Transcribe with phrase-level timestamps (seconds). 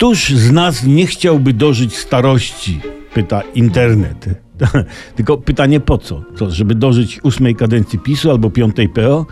[0.00, 2.80] Któż z nas nie chciałby dożyć starości?
[3.14, 4.28] Pyta internet.
[5.16, 6.22] Tylko pytanie po co?
[6.36, 9.26] Co, żeby dożyć ósmej kadencji PiSu albo piątej PO?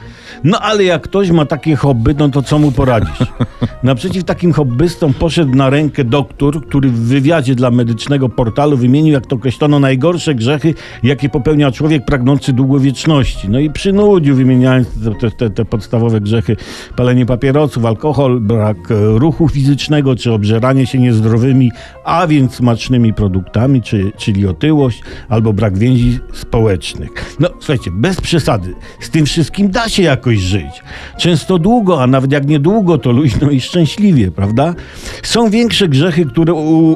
[0.44, 3.16] No ale jak ktoś ma takie hobby, no to co mu poradzić?
[3.82, 9.26] Naprzeciw takim hobbystom poszedł na rękę doktor, który w wywiadzie dla medycznego portalu wymienił, jak
[9.26, 13.48] to określono, najgorsze grzechy, jakie popełnia człowiek pragnący długowieczności.
[13.48, 14.88] No i przynudził, wymieniając
[15.20, 16.56] te, te, te podstawowe grzechy,
[16.96, 21.72] palenie papierosów, alkohol, brak e, ruchu fizycznego, czy obżeranie się niezdrowymi,
[22.04, 27.36] a więc smacznymi produktami, czy, czyli otyłość, albo brak więzi społecznych.
[27.40, 30.82] No słuchajcie, bez przesady, z tym wszystkim da się jakoś żyć.
[31.18, 34.74] Często długo, a nawet jak niedługo, to luźno i szczęśliwie, prawda?
[35.22, 36.52] Są większe grzechy, które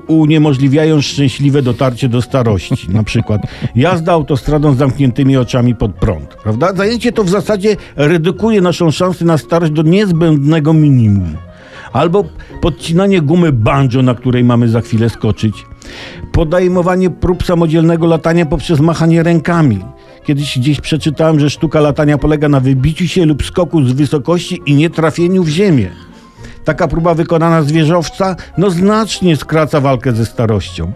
[0.06, 2.90] uniemożliwiają szczęśliwe dotarcie do starości.
[2.90, 3.42] Na przykład
[3.74, 6.72] jazda autostradą z zamkniętymi oczami pod prąd, prawda?
[6.74, 11.36] Zajęcie to w zasadzie redukuje naszą szansę na starość do niezbędnego minimum
[11.92, 12.24] albo
[12.60, 15.64] podcinanie gumy banjo, na której mamy za chwilę skoczyć,
[16.32, 19.84] podejmowanie prób samodzielnego latania poprzez machanie rękami.
[20.24, 24.74] Kiedyś gdzieś przeczytałem, że sztuka latania polega na wybiciu się lub skoku z wysokości i
[24.74, 25.90] nie trafieniu w ziemię.
[26.64, 30.92] Taka próba wykonana z wieżowca no znacznie skraca walkę ze starością.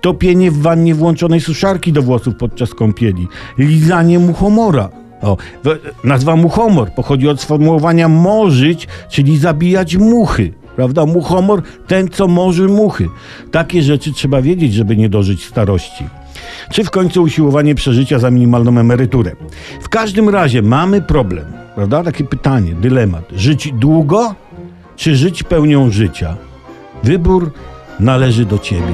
[0.00, 3.28] Topienie w wannie włączonej suszarki do włosów podczas kąpieli.
[3.58, 4.88] Lizanie muchomora.
[5.22, 5.36] O,
[6.04, 10.52] nazwa muchomor pochodzi od sformułowania morzyć, czyli zabijać muchy.
[10.78, 11.06] Prawda?
[11.06, 13.08] Muchomor, ten co morzy muchy.
[13.50, 16.04] Takie rzeczy trzeba wiedzieć, żeby nie dożyć starości.
[16.72, 19.32] Czy w końcu usiłowanie przeżycia za minimalną emeryturę.
[19.82, 22.02] W każdym razie mamy problem, prawda?
[22.02, 23.24] Takie pytanie, dylemat.
[23.32, 24.34] Żyć długo,
[24.96, 26.36] czy żyć pełnią życia?
[27.02, 27.52] Wybór
[28.00, 28.92] należy do ciebie.